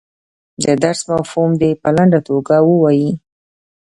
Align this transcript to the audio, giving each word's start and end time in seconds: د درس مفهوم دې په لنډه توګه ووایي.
د 0.63 0.65
درس 0.83 1.01
مفهوم 1.13 1.51
دې 1.61 1.71
په 1.81 1.89
لنډه 1.97 2.19
توګه 2.29 2.55
ووایي. 2.69 3.11